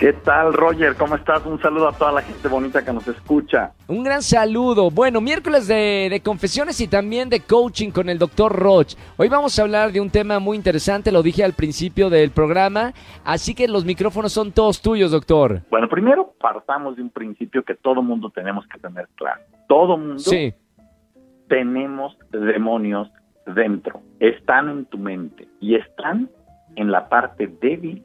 ¿Qué 0.00 0.14
tal, 0.14 0.54
Roger? 0.54 0.94
¿Cómo 0.96 1.14
estás? 1.14 1.44
Un 1.44 1.60
saludo 1.60 1.86
a 1.86 1.92
toda 1.92 2.10
la 2.10 2.22
gente 2.22 2.48
bonita 2.48 2.82
que 2.82 2.90
nos 2.90 3.06
escucha. 3.06 3.72
Un 3.86 4.02
gran 4.02 4.22
saludo. 4.22 4.90
Bueno, 4.90 5.20
miércoles 5.20 5.68
de, 5.68 6.08
de 6.10 6.22
confesiones 6.22 6.80
y 6.80 6.88
también 6.88 7.28
de 7.28 7.40
coaching 7.40 7.90
con 7.90 8.08
el 8.08 8.18
doctor 8.18 8.50
Roch. 8.50 8.94
Hoy 9.18 9.28
vamos 9.28 9.58
a 9.58 9.62
hablar 9.62 9.92
de 9.92 10.00
un 10.00 10.08
tema 10.08 10.38
muy 10.38 10.56
interesante, 10.56 11.12
lo 11.12 11.22
dije 11.22 11.44
al 11.44 11.52
principio 11.52 12.08
del 12.08 12.30
programa, 12.30 12.94
así 13.26 13.54
que 13.54 13.68
los 13.68 13.84
micrófonos 13.84 14.32
son 14.32 14.52
todos 14.52 14.80
tuyos, 14.80 15.10
doctor. 15.10 15.60
Bueno, 15.68 15.86
primero 15.86 16.32
partamos 16.40 16.96
de 16.96 17.02
un 17.02 17.10
principio 17.10 17.62
que 17.62 17.74
todo 17.74 18.00
mundo 18.00 18.30
tenemos 18.30 18.66
que 18.68 18.78
tener 18.78 19.06
claro. 19.16 19.42
Todo 19.68 19.98
mundo 19.98 20.18
Sí, 20.18 20.54
tenemos 21.46 22.16
demonios 22.32 23.12
dentro. 23.44 24.00
Están 24.18 24.70
en 24.70 24.86
tu 24.86 24.96
mente 24.96 25.46
y 25.60 25.74
están 25.74 26.30
en 26.76 26.90
la 26.90 27.10
parte 27.10 27.48
débil 27.60 28.02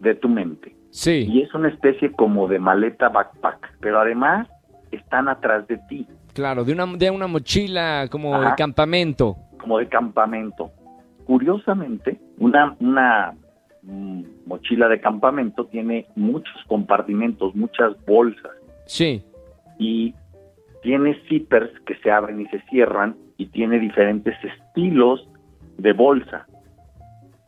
de 0.00 0.14
tu 0.14 0.28
mente. 0.28 0.75
Sí, 0.96 1.26
Y 1.30 1.42
es 1.42 1.52
una 1.54 1.68
especie 1.68 2.10
como 2.12 2.48
de 2.48 2.58
maleta 2.58 3.08
backpack, 3.08 3.78
pero 3.80 4.00
además 4.00 4.48
están 4.90 5.28
atrás 5.28 5.66
de 5.68 5.78
ti, 5.88 6.06
claro, 6.32 6.64
de 6.64 6.72
una, 6.72 6.86
de 6.86 7.10
una 7.10 7.26
mochila 7.26 8.06
como 8.10 8.34
Ajá. 8.34 8.50
de 8.50 8.54
campamento. 8.56 9.36
como 9.60 9.78
de 9.78 9.88
campamento. 9.88 10.70
Curiosamente, 11.26 12.18
una, 12.38 12.76
una 12.80 13.34
mm, 13.82 14.22
mochila 14.46 14.88
de 14.88 15.00
campamento 15.00 15.66
tiene 15.66 16.06
muchos 16.14 16.54
compartimentos, 16.68 17.54
muchas 17.56 17.92
bolsas 18.06 18.52
Sí, 18.86 19.22
y 19.78 20.14
tiene 20.82 21.18
zippers 21.28 21.70
que 21.84 21.96
se 21.96 22.10
abren 22.12 22.40
y 22.40 22.46
se 22.46 22.60
cierran 22.70 23.16
y 23.36 23.46
tiene 23.46 23.80
diferentes 23.80 24.34
estilos 24.44 25.28
de 25.78 25.92
bolsa. 25.92 26.46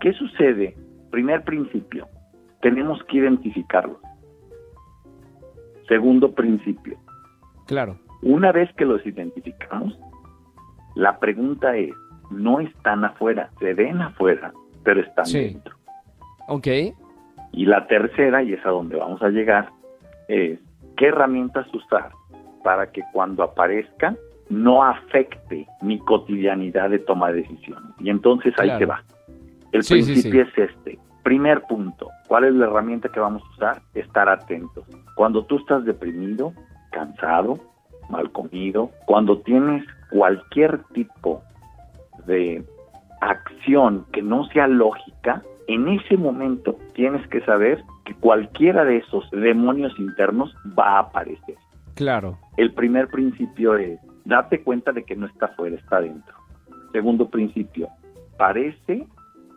¿Qué 0.00 0.12
sucede? 0.14 0.74
Primer 1.10 1.44
principio, 1.44 2.08
tenemos 2.60 3.02
que 3.04 3.18
identificarlos. 3.18 3.98
Segundo 5.88 6.32
principio, 6.34 6.96
claro. 7.66 7.96
una 8.22 8.52
vez 8.52 8.72
que 8.74 8.84
los 8.84 9.04
identificamos, 9.04 9.98
la 10.94 11.18
pregunta 11.18 11.76
es, 11.76 11.90
no 12.30 12.60
están 12.60 13.04
afuera, 13.04 13.50
se 13.58 13.74
ven 13.74 14.00
afuera, 14.00 14.52
pero 14.84 15.00
están 15.00 15.26
Sí. 15.26 15.38
dentro. 15.40 15.74
Ok, 16.48 16.66
Y 17.52 17.66
la 17.66 17.88
tercera, 17.88 18.44
y 18.44 18.52
es 18.52 18.64
a 18.64 18.68
donde 18.70 18.94
vamos 18.96 19.20
a 19.22 19.28
llegar, 19.28 19.70
es 20.28 20.60
qué 20.96 21.06
herramientas 21.08 21.66
usar 21.74 22.10
para 22.62 22.92
que 22.92 23.02
cuando 23.12 23.42
aparezca 23.42 24.14
no 24.48 24.84
afecte 24.84 25.66
mi 25.82 25.98
cotidianidad 25.98 26.90
de 26.90 27.00
toma 27.00 27.32
de 27.32 27.42
decisiones. 27.42 27.90
Y 27.98 28.10
entonces 28.10 28.54
ahí 28.58 28.66
Claro. 28.68 28.78
te 28.78 28.86
va. 28.86 29.02
El 29.72 29.82
Sí, 29.82 30.00
sí, 30.02 30.12
principio 30.12 30.42
es 30.42 30.58
este. 30.58 30.98
Primer 31.24 31.62
punto, 31.62 32.08
¿cuál 32.30 32.44
es 32.44 32.54
la 32.54 32.66
herramienta 32.66 33.08
que 33.08 33.18
vamos 33.18 33.42
a 33.42 33.50
usar? 33.56 33.82
Estar 33.92 34.28
atentos. 34.28 34.84
Cuando 35.16 35.44
tú 35.46 35.56
estás 35.56 35.84
deprimido, 35.84 36.52
cansado, 36.92 37.58
mal 38.08 38.30
comido, 38.30 38.92
cuando 39.04 39.40
tienes 39.40 39.84
cualquier 40.12 40.78
tipo 40.94 41.42
de 42.26 42.64
acción 43.20 44.06
que 44.12 44.22
no 44.22 44.44
sea 44.44 44.68
lógica, 44.68 45.42
en 45.66 45.88
ese 45.88 46.16
momento 46.16 46.76
tienes 46.94 47.26
que 47.26 47.40
saber 47.40 47.82
que 48.04 48.14
cualquiera 48.14 48.84
de 48.84 48.98
esos 48.98 49.28
demonios 49.32 49.92
internos 49.98 50.54
va 50.78 50.98
a 50.98 50.98
aparecer. 51.00 51.56
claro. 51.96 52.38
El 52.56 52.72
primer 52.74 53.08
principio 53.08 53.74
es, 53.76 53.98
date 54.24 54.62
cuenta 54.62 54.92
de 54.92 55.02
que 55.02 55.16
no 55.16 55.26
está 55.26 55.46
afuera, 55.46 55.74
está 55.74 56.00
dentro. 56.00 56.36
Segundo 56.92 57.28
principio, 57.28 57.88
parece 58.38 59.04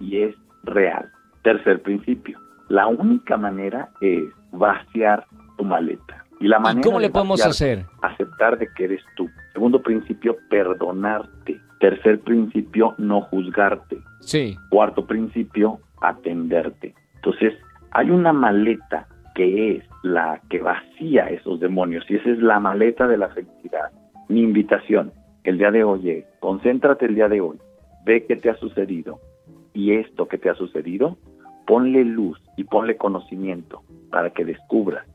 y 0.00 0.22
es 0.22 0.34
real. 0.62 1.10
Tercer 1.42 1.82
principio, 1.82 2.38
la 2.68 2.86
única 2.86 3.36
manera 3.36 3.90
es 4.00 4.24
vaciar 4.52 5.26
tu 5.58 5.64
maleta. 5.64 6.24
Y 6.40 6.48
la 6.48 6.58
¿Y 6.58 6.60
manera 6.60 6.82
cómo 6.82 6.98
le 7.00 7.10
podemos 7.10 7.40
vaciar- 7.40 7.50
hacer? 7.80 7.86
aceptar 8.02 8.58
de 8.58 8.68
que 8.74 8.84
eres 8.84 9.02
tú. 9.16 9.28
Segundo 9.52 9.80
principio, 9.82 10.36
perdonarte. 10.50 11.60
Tercer 11.80 12.20
principio, 12.20 12.94
no 12.98 13.20
juzgarte. 13.22 13.98
Sí, 14.20 14.56
Cuarto 14.70 15.06
principio, 15.06 15.78
atenderte. 16.00 16.94
Entonces, 17.16 17.54
hay 17.92 18.10
una 18.10 18.32
maleta 18.32 19.06
que 19.34 19.76
es 19.76 19.84
la 20.02 20.40
que 20.48 20.60
vacía 20.60 21.26
esos 21.28 21.60
demonios 21.60 22.04
y 22.08 22.16
esa 22.16 22.30
es 22.30 22.38
la 22.38 22.60
maleta 22.60 23.06
de 23.06 23.18
la 23.18 23.28
felicidad. 23.28 23.90
Mi 24.28 24.42
invitación 24.42 25.12
el 25.44 25.58
día 25.58 25.70
de 25.70 25.84
hoy 25.84 26.10
es, 26.10 26.24
concéntrate 26.40 27.06
el 27.06 27.14
día 27.14 27.28
de 27.28 27.40
hoy, 27.40 27.58
ve 28.06 28.24
qué 28.26 28.36
te 28.36 28.48
ha 28.48 28.56
sucedido 28.56 29.18
y 29.74 29.92
esto 29.94 30.26
que 30.28 30.38
te 30.38 30.48
ha 30.48 30.54
sucedido, 30.54 31.18
ponle 31.66 32.04
luz 32.04 32.40
y 32.56 32.64
ponle 32.64 32.96
conocimiento 32.96 33.82
para 34.10 34.30
que 34.30 34.44
descubras 34.44 35.06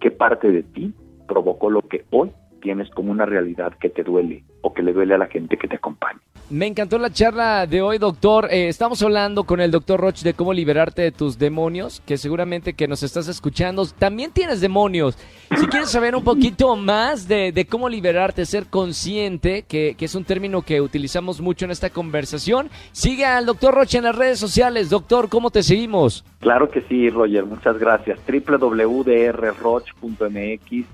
qué 0.00 0.10
parte 0.10 0.50
de 0.50 0.62
ti 0.62 0.94
provocó 1.26 1.70
lo 1.70 1.82
que 1.82 2.04
hoy 2.10 2.30
tienes 2.60 2.90
como 2.90 3.10
una 3.10 3.26
realidad 3.26 3.72
que 3.78 3.90
te 3.90 4.02
duele 4.02 4.44
o 4.62 4.72
que 4.72 4.82
le 4.82 4.92
duele 4.92 5.14
a 5.14 5.18
la 5.18 5.26
gente 5.26 5.56
que 5.56 5.68
te 5.68 5.76
acompaña. 5.76 6.20
Me 6.48 6.68
encantó 6.68 6.96
la 6.98 7.12
charla 7.12 7.66
de 7.66 7.82
hoy, 7.82 7.98
doctor. 7.98 8.46
Eh, 8.52 8.68
estamos 8.68 9.02
hablando 9.02 9.42
con 9.42 9.60
el 9.60 9.72
doctor 9.72 9.98
Roch 9.98 10.20
de 10.20 10.32
cómo 10.32 10.52
liberarte 10.52 11.02
de 11.02 11.10
tus 11.10 11.38
demonios, 11.38 12.00
que 12.06 12.16
seguramente 12.16 12.74
que 12.74 12.86
nos 12.86 13.02
estás 13.02 13.26
escuchando. 13.26 13.84
También 13.86 14.30
tienes 14.30 14.60
demonios. 14.60 15.18
Si 15.58 15.66
quieres 15.66 15.90
saber 15.90 16.14
un 16.14 16.22
poquito 16.22 16.76
más 16.76 17.26
de, 17.26 17.50
de 17.50 17.66
cómo 17.66 17.88
liberarte, 17.88 18.46
ser 18.46 18.66
consciente, 18.66 19.62
que, 19.62 19.96
que 19.98 20.04
es 20.04 20.14
un 20.14 20.24
término 20.24 20.62
que 20.62 20.80
utilizamos 20.80 21.40
mucho 21.40 21.64
en 21.64 21.72
esta 21.72 21.90
conversación, 21.90 22.70
sigue 22.92 23.24
al 23.24 23.46
doctor 23.46 23.74
Roch 23.74 23.94
en 23.94 24.04
las 24.04 24.14
redes 24.14 24.38
sociales. 24.38 24.88
Doctor, 24.88 25.28
¿cómo 25.28 25.50
te 25.50 25.64
seguimos? 25.64 26.24
Claro 26.40 26.70
que 26.70 26.82
sí, 26.82 27.08
Roger, 27.10 27.46
muchas 27.46 27.78
gracias. 27.78 28.20
www.drroch.mx 28.26 29.06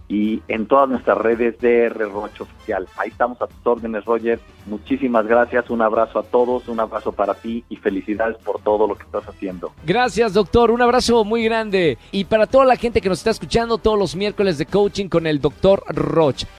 y 0.09 0.43
en 0.49 0.67
todas 0.67 0.89
nuestras 0.89 1.19
redes 1.19 1.59
DR 1.61 2.11
Roch 2.11 2.41
Oficial. 2.41 2.87
Ahí 2.97 3.11
estamos 3.11 3.43
a 3.43 3.49
tus 3.49 3.67
órdenes, 3.67 4.05
Roger. 4.05 4.39
Muchísimas 4.67 5.27
gracias, 5.27 5.69
un 5.69 5.83
abrazo 5.83 6.21
a 6.21 6.23
todos, 6.23 6.69
un 6.69 6.79
abrazo 6.79 7.13
para 7.13 7.35
ti 7.35 7.65
y 7.69 7.77
felicidades 7.77 8.37
por 8.39 8.61
todo 8.61 8.87
lo 8.87 8.95
que 8.95 9.03
estás 9.03 9.29
haciendo. 9.29 9.73
Gracias, 9.85 10.33
doctor. 10.33 10.71
Un 10.71 10.81
abrazo 10.81 11.25
muy 11.25 11.43
grande. 11.45 11.99
Y 12.13 12.25
para 12.25 12.47
toda 12.47 12.65
la 12.65 12.77
gente 12.77 13.01
que 13.01 13.09
nos 13.09 13.19
está 13.19 13.31
escuchando 13.31 13.79
todos 13.79 13.99
los 13.99 14.15
miércoles 14.15 14.59
de 14.59 14.67
coaching 14.67 15.09
con 15.09 15.27
el 15.27 15.41
doctor 15.41 15.83
Roch. 15.89 16.45